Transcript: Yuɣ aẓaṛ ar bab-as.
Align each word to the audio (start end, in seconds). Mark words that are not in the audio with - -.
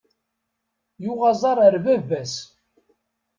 Yuɣ 1.03 1.19
aẓaṛ 1.31 1.57
ar 1.67 1.75
bab-as. 1.85 2.33